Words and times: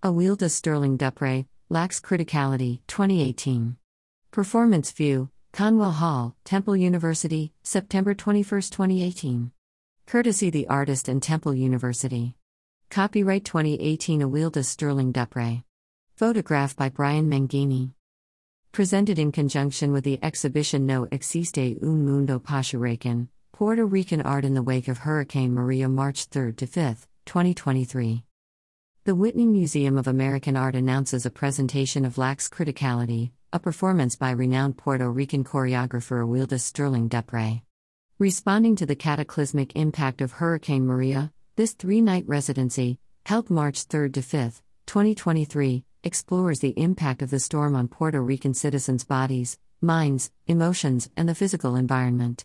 Awilda 0.00 0.48
Sterling 0.48 0.96
Duprey, 0.96 1.46
Lacks 1.68 1.98
Criticality, 1.98 2.82
2018. 2.86 3.76
Performance 4.30 4.92
View, 4.92 5.28
Conwell 5.52 5.90
Hall, 5.90 6.36
Temple 6.44 6.76
University, 6.76 7.52
September 7.64 8.14
21, 8.14 8.44
2018. 8.44 9.50
Courtesy 10.06 10.50
the 10.50 10.68
artist 10.68 11.08
and 11.08 11.20
Temple 11.20 11.52
University. 11.52 12.36
Copyright 12.90 13.44
2018 13.44 14.20
Awilda 14.20 14.64
Sterling 14.64 15.12
Duprey. 15.12 15.64
Photograph 16.14 16.76
by 16.76 16.88
Brian 16.88 17.28
Mangini. 17.28 17.90
Presented 18.70 19.18
in 19.18 19.32
conjunction 19.32 19.90
with 19.90 20.04
the 20.04 20.20
exhibition 20.22 20.86
No 20.86 21.08
Existe 21.10 21.76
un 21.82 22.06
Mundo 22.06 22.38
Poshuracán, 22.38 23.26
Puerto 23.50 23.84
Rican 23.84 24.22
Art 24.22 24.44
in 24.44 24.54
the 24.54 24.62
Wake 24.62 24.86
of 24.86 24.98
Hurricane 24.98 25.52
Maria 25.52 25.88
March 25.88 26.26
3 26.26 26.52
to 26.52 26.68
5, 26.68 27.08
2023. 27.26 28.22
The 29.08 29.14
Whitney 29.14 29.46
Museum 29.46 29.96
of 29.96 30.06
American 30.06 30.54
Art 30.54 30.74
announces 30.74 31.24
a 31.24 31.30
presentation 31.30 32.04
of 32.04 32.18
Lacks 32.18 32.46
Criticality, 32.46 33.30
a 33.54 33.58
performance 33.58 34.16
by 34.16 34.32
renowned 34.32 34.76
Puerto 34.76 35.10
Rican 35.10 35.44
choreographer 35.44 36.22
Awilda 36.22 36.60
Sterling 36.60 37.08
Duprey. 37.08 37.62
Responding 38.18 38.76
to 38.76 38.84
the 38.84 38.94
cataclysmic 38.94 39.74
impact 39.74 40.20
of 40.20 40.32
Hurricane 40.32 40.84
Maria, 40.84 41.32
this 41.56 41.72
three 41.72 42.02
night 42.02 42.24
residency, 42.26 42.98
held 43.24 43.48
March 43.48 43.84
3 43.84 44.10
to 44.10 44.20
5, 44.20 44.60
2023, 44.84 45.84
explores 46.04 46.60
the 46.60 46.78
impact 46.78 47.22
of 47.22 47.30
the 47.30 47.40
storm 47.40 47.74
on 47.74 47.88
Puerto 47.88 48.20
Rican 48.20 48.52
citizens' 48.52 49.04
bodies, 49.04 49.58
minds, 49.80 50.30
emotions, 50.46 51.08
and 51.16 51.26
the 51.26 51.34
physical 51.34 51.76
environment. 51.76 52.44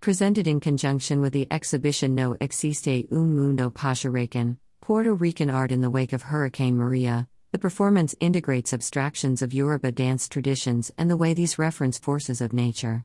Presented 0.00 0.48
in 0.48 0.58
conjunction 0.58 1.20
with 1.20 1.32
the 1.32 1.46
exhibition 1.52 2.16
No 2.16 2.36
Existe 2.40 3.06
un 3.12 3.36
Mundo 3.36 3.70
Poshuracán, 3.70 4.56
Puerto 4.90 5.14
Rican 5.14 5.48
Art 5.48 5.70
in 5.70 5.82
the 5.82 5.88
Wake 5.88 6.12
of 6.12 6.22
Hurricane 6.22 6.76
Maria, 6.76 7.28
the 7.52 7.60
performance 7.60 8.16
integrates 8.18 8.72
abstractions 8.74 9.40
of 9.40 9.54
Yoruba 9.54 9.92
dance 9.92 10.28
traditions 10.28 10.90
and 10.98 11.08
the 11.08 11.16
way 11.16 11.32
these 11.32 11.60
reference 11.60 11.96
forces 11.96 12.40
of 12.40 12.52
nature. 12.52 13.04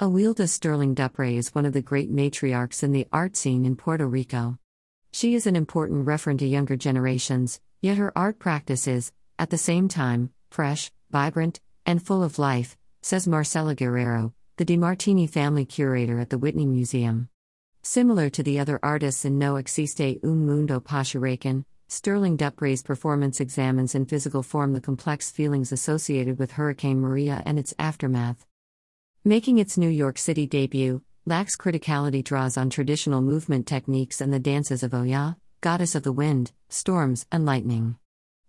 Awilda 0.00 0.48
Sterling 0.48 0.96
Duprey 0.96 1.36
is 1.36 1.54
one 1.54 1.64
of 1.64 1.74
the 1.74 1.80
great 1.80 2.12
matriarchs 2.12 2.82
in 2.82 2.90
the 2.90 3.06
art 3.12 3.36
scene 3.36 3.64
in 3.64 3.76
Puerto 3.76 4.04
Rico. 4.04 4.58
She 5.12 5.36
is 5.36 5.46
an 5.46 5.54
important 5.54 6.06
referent 6.06 6.40
to 6.40 6.46
younger 6.48 6.74
generations, 6.74 7.60
yet 7.80 7.98
her 7.98 8.12
art 8.18 8.40
practice 8.40 8.88
is, 8.88 9.12
at 9.38 9.50
the 9.50 9.58
same 9.58 9.86
time, 9.86 10.30
fresh, 10.50 10.90
vibrant, 11.12 11.60
and 11.86 12.04
full 12.04 12.24
of 12.24 12.36
life, 12.40 12.76
says 13.00 13.28
Marcela 13.28 13.76
Guerrero, 13.76 14.34
the 14.56 14.64
DeMartini 14.64 15.30
family 15.30 15.66
curator 15.66 16.18
at 16.18 16.30
the 16.30 16.38
Whitney 16.38 16.66
Museum. 16.66 17.28
Similar 17.88 18.30
to 18.30 18.42
the 18.42 18.58
other 18.58 18.80
artists 18.82 19.24
in 19.24 19.38
No 19.38 19.54
Existe 19.54 20.18
un 20.24 20.44
Mundo 20.44 20.80
Poshuracán, 20.80 21.64
Sterling 21.86 22.36
Duprey's 22.36 22.82
performance 22.82 23.40
examines 23.40 23.94
in 23.94 24.06
physical 24.06 24.42
form 24.42 24.72
the 24.72 24.80
complex 24.80 25.30
feelings 25.30 25.70
associated 25.70 26.36
with 26.36 26.50
Hurricane 26.50 27.00
Maria 27.00 27.44
and 27.46 27.60
its 27.60 27.72
aftermath. 27.78 28.44
Making 29.24 29.58
its 29.58 29.78
New 29.78 29.88
York 29.88 30.18
City 30.18 30.48
debut, 30.48 31.00
Lacks 31.26 31.54
Criticality 31.54 32.24
draws 32.24 32.56
on 32.56 32.70
traditional 32.70 33.22
movement 33.22 33.68
techniques 33.68 34.20
and 34.20 34.32
the 34.32 34.40
dances 34.40 34.82
of 34.82 34.92
Oya, 34.92 35.36
goddess 35.60 35.94
of 35.94 36.02
the 36.02 36.12
wind, 36.12 36.50
storms, 36.68 37.24
and 37.30 37.46
lightning. 37.46 37.98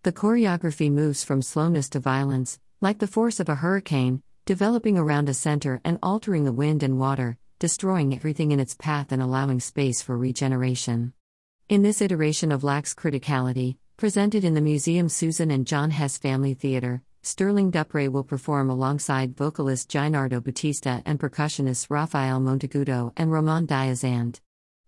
The 0.01 0.11
choreography 0.11 0.91
moves 0.91 1.23
from 1.23 1.43
slowness 1.43 1.89
to 1.89 1.99
violence, 1.99 2.59
like 2.81 2.97
the 2.97 3.05
force 3.05 3.39
of 3.39 3.49
a 3.49 3.55
hurricane, 3.55 4.23
developing 4.45 4.97
around 4.97 5.29
a 5.29 5.35
center 5.35 5.79
and 5.85 5.99
altering 6.01 6.43
the 6.43 6.51
wind 6.51 6.81
and 6.81 6.97
water, 6.97 7.37
destroying 7.59 8.13
everything 8.13 8.51
in 8.51 8.59
its 8.59 8.75
path 8.75 9.11
and 9.11 9.21
allowing 9.21 9.59
space 9.59 10.01
for 10.01 10.17
regeneration. 10.17 11.13
In 11.69 11.81
this 11.81 12.01
iteration 12.01 12.51
of 12.51 12.63
Lacks 12.63 12.93
Criticality, 12.93 13.77
presented 13.97 14.43
in 14.43 14.53
the 14.53 14.61
Museum 14.61 15.09
Susan 15.09 15.49
and 15.49 15.65
John 15.65 15.89
Hess 15.89 16.19
Family 16.19 16.53
Theater, 16.53 17.01
Sterling 17.23 17.71
Duprey 17.71 18.07
will 18.07 18.23
perform 18.23 18.69
alongside 18.69 19.35
vocalist 19.35 19.89
Gynardo 19.89 20.41
Batista 20.41 21.01
and 21.03 21.19
percussionists 21.19 21.87
Rafael 21.89 22.39
Monteagudo 22.39 23.11
and 23.17 23.31
Roman 23.31 23.65
Diazand. 23.65 24.39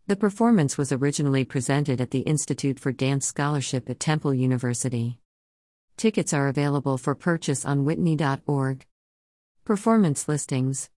The 0.05 0.15
performance 0.15 0.77
was 0.77 0.91
originally 0.91 1.45
presented 1.45 1.99
at 1.99 2.11
the 2.11 2.19
Institute 2.19 2.79
for 2.79 2.91
Dance 2.91 3.25
Scholarship 3.25 3.89
at 3.89 3.99
Temple 3.99 4.33
University. 4.33 5.19
Tickets 5.97 6.33
are 6.33 6.47
available 6.47 6.97
for 6.97 7.15
purchase 7.15 7.65
on 7.65 7.83
whitney.org. 7.83 8.85
Performance 9.65 10.29
listings 10.29 10.89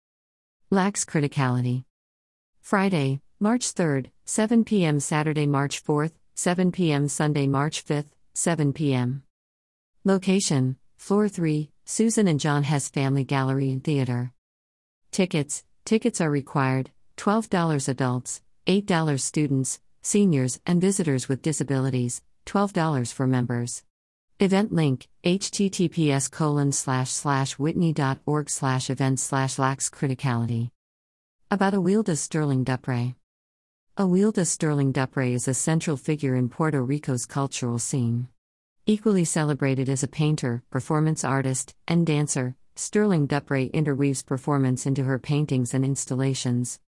Lacks 0.73 1.05
Criticality. 1.05 1.83
Friday, 2.61 3.21
March 3.41 3.75
3rd, 3.75 4.11
7 4.25 4.63
p.m. 4.63 5.01
Saturday, 5.01 5.45
March 5.45 5.83
4th, 5.83 6.13
7 6.37 6.71
p.m. 6.71 7.09
Sunday, 7.09 7.49
March 7.49 7.85
5th, 7.85 8.13
7 8.35 8.73
p.m. 8.73 9.25
Location 10.05 10.77
Floor 10.97 11.29
3, 11.29 11.73
Susan 11.85 12.29
and 12.29 12.39
John 12.39 12.63
Hess 12.63 12.89
Family 12.89 13.25
Gallery 13.25 13.73
and 13.73 13.83
Theater. 13.83 14.33
Tickets 15.11 15.65
Tickets 15.85 16.21
are 16.21 16.31
required 16.31 16.93
$12 17.17 17.89
adults, 17.89 18.41
$8 18.69 19.19
students, 19.19 19.81
seniors, 20.03 20.61
and 20.65 20.81
visitors 20.81 21.29
with 21.29 21.43
disabilities, 21.43 22.23
$12 22.47 23.13
for 23.13 23.27
members. 23.27 23.83
Event 24.43 24.73
link 24.73 25.07
https 25.23 26.31
colon 26.31 26.73
slash 26.73 27.11
slash 27.11 27.59
whitney.org 27.59 28.49
slash 28.49 28.89
events 28.89 29.23
slash 29.23 29.59
lacks 29.59 29.91
criticality. 29.91 30.71
About 31.51 31.75
Awilda 31.75 32.17
Sterling 32.17 32.65
Duprey. 32.65 33.17
Awilda 33.99 34.47
Sterling 34.47 34.95
Duprey 34.95 35.35
is 35.35 35.47
a 35.47 35.53
central 35.53 35.99
figure 35.99 36.35
in 36.37 36.49
Puerto 36.49 36.83
Rico's 36.83 37.27
cultural 37.27 37.79
scene. 37.79 38.29
Equally 38.87 39.27
celebrated 39.27 39.91
as 39.91 40.03
a 40.03 40.09
painter, 40.09 40.63
performance 40.71 41.23
artist, 41.23 41.75
and 41.87 42.07
dancer, 42.07 42.57
Sterling 42.77 43.29
Duprey 43.29 43.71
interweaves 43.75 44.23
performance 44.23 44.87
into 44.87 45.05
her 45.05 45.19
paintings 45.19 45.75
and 45.75 45.85
installations. 45.85 46.81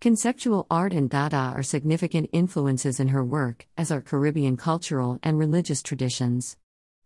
Conceptual 0.00 0.66
art 0.68 0.92
and 0.92 1.08
Dada 1.08 1.52
are 1.54 1.62
significant 1.62 2.30
influences 2.32 2.98
in 2.98 3.08
her 3.08 3.22
work, 3.24 3.68
as 3.76 3.92
are 3.92 4.00
Caribbean 4.00 4.56
cultural 4.56 5.20
and 5.22 5.38
religious 5.38 5.84
traditions. 5.84 6.56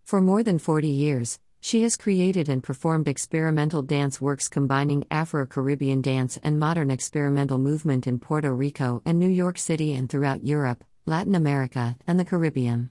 For 0.05 0.21
more 0.21 0.43
than 0.43 0.59
40 0.59 0.89
years, 0.89 1.39
she 1.61 1.83
has 1.83 1.97
created 1.97 2.49
and 2.49 2.63
performed 2.63 3.07
experimental 3.07 3.83
dance 3.83 4.21
works 4.21 4.49
combining 4.49 5.05
Afro 5.11 5.47
Caribbean 5.47 6.01
dance 6.01 6.39
and 6.43 6.59
modern 6.59 6.91
experimental 6.91 7.59
movement 7.59 8.07
in 8.07 8.19
Puerto 8.19 8.55
Rico 8.55 9.03
and 9.05 9.19
New 9.19 9.29
York 9.29 9.59
City 9.59 9.95
and 9.95 10.09
throughout 10.09 10.45
Europe, 10.45 10.85
Latin 11.05 11.35
America, 11.35 11.97
and 12.07 12.19
the 12.19 12.25
Caribbean. 12.25 12.91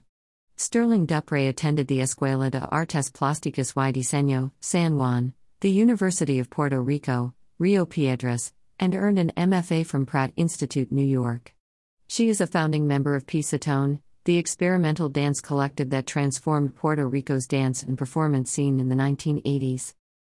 Sterling 0.56 1.06
Duprey 1.06 1.48
attended 1.48 1.88
the 1.88 1.98
Escuela 1.98 2.50
de 2.50 2.60
Artes 2.60 3.10
Plásticas 3.10 3.74
y 3.74 3.92
Diseño, 3.92 4.52
San 4.60 4.98
Juan, 4.98 5.32
the 5.60 5.70
University 5.70 6.38
of 6.38 6.50
Puerto 6.50 6.80
Rico, 6.80 7.34
Rio 7.58 7.86
Piedras, 7.86 8.52
and 8.78 8.94
earned 8.94 9.18
an 9.18 9.32
MFA 9.36 9.84
from 9.84 10.06
Pratt 10.06 10.32
Institute, 10.36 10.92
New 10.92 11.04
York. 11.04 11.54
She 12.08 12.28
is 12.28 12.40
a 12.40 12.46
founding 12.46 12.86
member 12.86 13.14
of 13.14 13.26
Pisotón, 13.26 14.00
the 14.24 14.36
experimental 14.36 15.08
dance 15.08 15.40
collective 15.40 15.90
that 15.90 16.06
transformed 16.06 16.76
Puerto 16.76 17.08
Rico's 17.08 17.46
dance 17.46 17.82
and 17.82 17.96
performance 17.96 18.50
scene 18.50 18.78
in 18.78 18.88
the 18.88 18.94
1980s. 18.94 19.94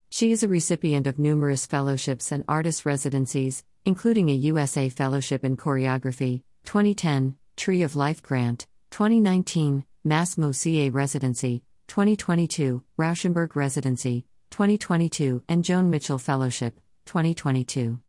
She 0.10 0.32
is 0.32 0.44
a 0.44 0.48
recipient 0.48 1.08
of 1.08 1.20
numerous 1.20 1.66
fellowships 1.66 2.32
and 2.32 2.44
artist 2.48 2.86
residencies, 2.86 3.64
including 3.84 4.30
a 4.30 4.34
USA 4.34 4.88
Fellowship 4.88 5.44
in 5.44 5.58
Choreography, 5.58 6.44
2010, 6.66 7.36
Tree 7.58 7.82
of 7.82 7.96
Life 7.96 8.22
Grant, 8.22 8.68
2019, 8.92 9.86
MASS 10.04 10.36
MoCA 10.36 10.94
Residency, 10.94 11.64
2022, 11.88 12.84
Rauschenberg 12.98 13.56
Residency, 13.56 14.26
2022, 14.52 15.44
and 15.50 15.64
Joan 15.64 15.90
Mitchell 15.90 16.20
Fellowship, 16.20 16.80
2022. 17.06 18.00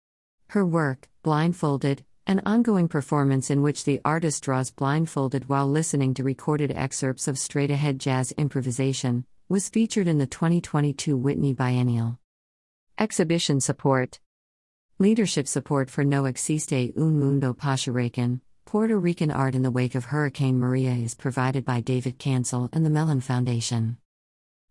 Her 0.49 0.65
work, 0.65 1.09
Blindfolded, 1.23 2.05
an 2.27 2.41
ongoing 2.47 2.89
performance 2.89 3.51
in 3.51 3.61
which 3.61 3.85
the 3.85 4.01
artist 4.05 4.43
draws 4.43 4.71
blindfolded 4.71 5.49
while 5.49 5.69
listening 5.69 6.15
to 6.15 6.25
recorded 6.25 6.73
excerpts 6.73 7.29
of 7.29 7.39
straight 7.39 7.71
ahead 7.71 7.99
jazz 7.99 8.33
improvisation, 8.33 9.26
was 9.49 9.69
featured 9.69 10.09
in 10.09 10.17
the 10.17 10.26
2022 10.26 11.17
Whitney 11.17 11.53
Biennial. 11.53 12.19
Exhibition 12.99 13.61
support 13.61 14.21
Leadership 14.99 15.47
support 15.47 15.91
for 15.91 16.03
No 16.03 16.25
Existe 16.25 16.93
un 16.97 17.19
Mundo 17.19 17.53
Poshuracán, 17.53 18.41
Puerto 18.65 18.99
Rican 18.99 19.31
art 19.31 19.55
in 19.55 19.62
the 19.62 19.70
wake 19.70 19.94
of 19.94 20.06
Hurricane 20.06 20.59
Maria 20.59 20.93
is 20.93 21.15
provided 21.15 21.65
by 21.65 21.81
David 21.81 22.19
Cancel 22.19 22.70
and 22.73 22.87
the 22.87 22.91
Mellon 22.91 23.20
Foundation. 23.20 23.99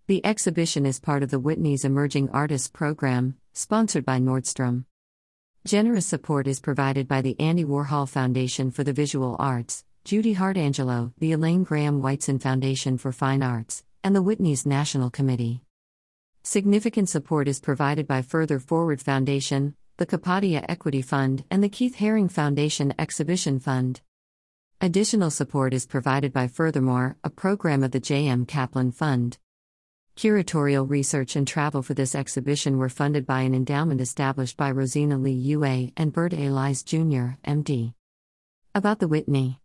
The 0.07 0.25
exhibition 0.25 0.85
is 0.87 0.99
part 0.99 1.21
of 1.21 1.29
the 1.29 1.39
Whitney's 1.39 1.85
Emerging 1.85 2.29
Artists 2.31 2.67
Program, 2.67 3.37
sponsored 3.53 4.03
by 4.03 4.19
Nordstrom. 4.19 4.85
Generous 5.65 6.05
support 6.05 6.45
is 6.45 6.59
provided 6.59 7.07
by 7.07 7.21
the 7.21 7.39
Andy 7.39 7.63
Warhol 7.63 8.09
Foundation 8.09 8.69
for 8.69 8.83
the 8.83 8.91
Visual 8.91 9.37
Arts, 9.39 9.85
Judy 10.03 10.33
Hart 10.33 10.57
Angelo, 10.57 11.13
the 11.19 11.31
Elaine 11.31 11.63
Graham 11.63 12.01
Whitson 12.01 12.37
Foundation 12.37 12.97
for 12.97 13.13
Fine 13.13 13.41
Arts, 13.41 13.85
and 14.03 14.13
the 14.13 14.21
Whitney's 14.21 14.65
National 14.65 15.09
Committee. 15.09 15.61
Significant 16.43 17.07
support 17.07 17.47
is 17.47 17.61
provided 17.61 18.07
by 18.07 18.21
Further 18.21 18.59
Forward 18.59 19.01
Foundation, 19.01 19.73
the 19.95 20.05
Kapadia 20.05 20.65
Equity 20.67 21.01
Fund, 21.01 21.45
and 21.49 21.63
the 21.63 21.69
Keith 21.69 21.95
Haring 21.95 22.29
Foundation 22.29 22.93
Exhibition 22.99 23.57
Fund. 23.57 24.01
Additional 24.81 25.31
support 25.31 25.73
is 25.73 25.85
provided 25.85 26.33
by 26.33 26.49
Furthermore, 26.49 27.15
a 27.23 27.29
program 27.29 27.83
of 27.83 27.91
the 27.91 28.01
J.M. 28.01 28.45
Kaplan 28.45 28.91
Fund. 28.91 29.37
Curatorial 30.15 30.87
research 30.87 31.35
and 31.35 31.47
travel 31.47 31.81
for 31.81 31.95
this 31.95 32.13
exhibition 32.13 32.77
were 32.77 32.87
funded 32.87 33.25
by 33.25 33.41
an 33.41 33.55
endowment 33.55 33.99
established 33.99 34.55
by 34.55 34.69
Rosina 34.69 35.17
Lee 35.17 35.31
UA 35.31 35.91
and 35.97 36.13
Bert 36.13 36.33
A. 36.33 36.49
Lies 36.49 36.83
Jr., 36.83 37.33
MD. 37.43 37.93
About 38.75 38.99
the 38.99 39.07
Whitney 39.07 39.59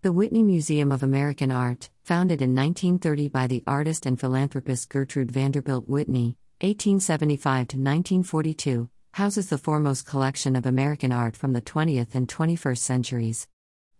The 0.00 0.12
Whitney 0.12 0.42
Museum 0.42 0.90
of 0.90 1.02
American 1.02 1.50
Art, 1.50 1.90
founded 2.04 2.40
in 2.40 2.54
1930 2.54 3.28
by 3.28 3.46
the 3.46 3.62
artist 3.66 4.06
and 4.06 4.18
philanthropist 4.18 4.88
Gertrude 4.88 5.30
Vanderbilt 5.30 5.86
Whitney, 5.86 6.38
1875 6.62 7.68
to 7.68 7.76
1942, 7.76 8.88
houses 9.12 9.50
the 9.50 9.58
foremost 9.58 10.06
collection 10.06 10.56
of 10.56 10.64
American 10.64 11.12
art 11.12 11.36
from 11.36 11.52
the 11.52 11.62
20th 11.62 12.14
and 12.14 12.26
21st 12.28 12.78
centuries. 12.78 13.46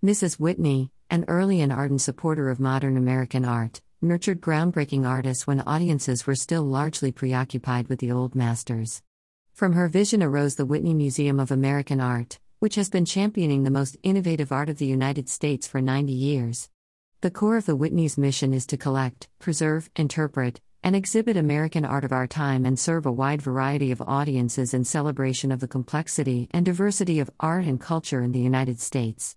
Mrs. 0.02 0.40
Whitney, 0.40 0.90
an 1.11 1.26
early 1.28 1.61
and 1.61 1.73
ardent 1.73 2.00
supporter 2.00 2.49
of 2.49 2.58
modern 2.58 2.96
American 2.96 3.44
art, 3.44 3.82
nurtured 4.03 4.41
groundbreaking 4.41 5.07
artists 5.07 5.47
when 5.47 5.61
audiences 5.63 6.27
were 6.27 6.35
still 6.35 6.63
largely 6.63 7.11
preoccupied 7.11 7.89
with 7.89 7.99
the 7.99 8.13
old 8.13 8.35
masters. 8.35 9.03
From 9.53 9.73
her 9.73 9.89
vision 9.89 10.23
arose 10.23 10.57
the 10.57 10.67
Whitney 10.67 10.95
Museum 10.95 11.41
of 11.41 11.51
American 11.51 12.01
Art, 12.01 12.39
which 12.59 12.75
has 12.75 12.91
been 12.91 13.05
championing 13.05 13.65
the 13.65 13.71
most 13.71 13.97
innovative 14.03 14.53
art 14.53 14.69
of 14.69 14.79
the 14.79 14.87
United 14.87 15.29
States 15.29 15.67
for 15.67 15.81
90 15.81 16.13
years. 16.13 16.69
The 17.23 17.31
core 17.31 17.57
of 17.57 17.67
the 17.67 17.77
Whitney's 17.77 18.19
mission 18.19 18.53
is 18.53 18.67
to 18.67 18.77
collect, 18.77 19.29
preserve, 19.39 19.91
interpret, 19.97 20.61
and 20.83 20.95
exhibit 20.95 21.37
American 21.37 21.85
art 21.85 22.05
of 22.05 22.13
our 22.13 22.27
time 22.27 22.65
and 22.65 22.79
serve 22.79 23.07
a 23.07 23.11
wide 23.11 23.43
variety 23.43 23.91
of 23.91 24.03
audiences 24.03 24.73
in 24.73 24.85
celebration 24.85 25.51
of 25.51 25.61
the 25.61 25.67
complexity 25.67 26.49
and 26.53 26.65
diversity 26.65 27.19
of 27.19 27.31
art 27.41 27.65
and 27.65 27.81
culture 27.81 28.23
in 28.23 28.33
the 28.33 28.39
United 28.39 28.79
States. 28.79 29.37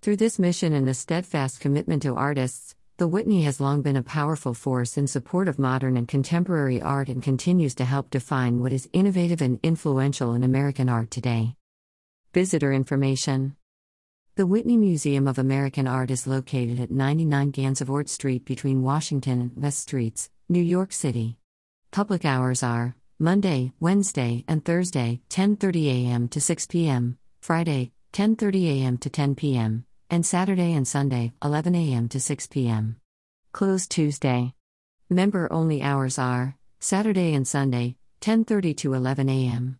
Through 0.00 0.16
this 0.16 0.38
mission 0.38 0.72
and 0.72 0.88
a 0.88 0.94
steadfast 0.94 1.60
commitment 1.60 2.02
to 2.02 2.14
artists, 2.14 2.74
the 2.98 3.06
Whitney 3.06 3.42
has 3.44 3.60
long 3.60 3.80
been 3.82 3.94
a 3.94 4.02
powerful 4.02 4.54
force 4.54 4.98
in 4.98 5.06
support 5.06 5.46
of 5.46 5.56
modern 5.56 5.96
and 5.96 6.08
contemporary 6.08 6.82
art 6.82 7.08
and 7.08 7.22
continues 7.22 7.76
to 7.76 7.84
help 7.84 8.10
define 8.10 8.58
what 8.58 8.72
is 8.72 8.88
innovative 8.92 9.40
and 9.40 9.60
influential 9.62 10.34
in 10.34 10.42
American 10.42 10.88
art 10.88 11.08
today. 11.08 11.54
Visitor 12.34 12.72
information 12.72 13.54
The 14.34 14.48
Whitney 14.48 14.76
Museum 14.76 15.28
of 15.28 15.38
American 15.38 15.86
Art 15.86 16.10
is 16.10 16.26
located 16.26 16.80
at 16.80 16.90
99 16.90 17.52
Gansevoort 17.52 18.08
Street 18.08 18.44
between 18.44 18.82
Washington 18.82 19.42
and 19.42 19.62
West 19.62 19.78
Streets, 19.78 20.28
New 20.48 20.62
York 20.62 20.92
City. 20.92 21.36
Public 21.92 22.24
hours 22.24 22.64
are 22.64 22.96
Monday, 23.16 23.70
Wednesday, 23.78 24.44
and 24.48 24.64
Thursday, 24.64 25.20
10:30 25.30 25.86
a.m. 25.86 26.26
to 26.28 26.40
6 26.40 26.66
p.m., 26.66 27.16
Friday, 27.40 27.92
10:30 28.12 28.82
a.m. 28.82 28.98
to 28.98 29.08
10 29.08 29.36
p.m 29.36 29.84
and 30.10 30.24
Saturday 30.24 30.72
and 30.72 30.88
Sunday, 30.88 31.32
11 31.44 31.74
a.m. 31.74 32.08
to 32.08 32.18
6 32.18 32.46
p.m. 32.46 32.96
Closed 33.52 33.90
Tuesday. 33.90 34.54
Member 35.10 35.52
only 35.52 35.82
hours 35.82 36.18
are 36.18 36.56
Saturday 36.80 37.34
and 37.34 37.46
Sunday, 37.46 37.96
10:30 38.22 38.76
to 38.78 38.94
11 38.94 39.28
a.m. 39.28 39.78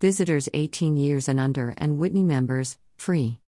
Visitors 0.00 0.48
18 0.54 0.96
years 0.96 1.28
and 1.28 1.38
under 1.38 1.74
and 1.76 1.98
Whitney 1.98 2.22
members 2.22 2.78
free. 2.96 3.38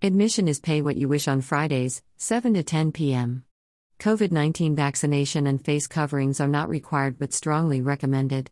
Admission 0.00 0.48
is 0.48 0.58
pay 0.58 0.80
what 0.80 0.96
you 0.96 1.08
wish 1.08 1.28
on 1.28 1.42
Fridays, 1.42 2.02
7 2.16 2.54
to 2.54 2.62
10 2.62 2.92
p.m. 2.92 3.44
COVID 3.98 4.32
19 4.32 4.74
vaccination 4.74 5.46
and 5.46 5.62
face 5.62 5.86
coverings 5.86 6.40
are 6.40 6.48
not 6.48 6.68
required 6.68 7.18
but 7.18 7.34
strongly 7.34 7.82
recommended. 7.82 8.50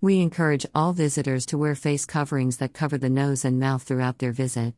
We 0.00 0.20
encourage 0.20 0.64
all 0.74 0.94
visitors 0.94 1.44
to 1.46 1.58
wear 1.58 1.74
face 1.74 2.06
coverings 2.06 2.56
that 2.56 2.72
cover 2.72 2.96
the 2.96 3.10
nose 3.10 3.44
and 3.44 3.60
mouth 3.60 3.82
throughout 3.82 4.18
their 4.18 4.32
visit. 4.32 4.74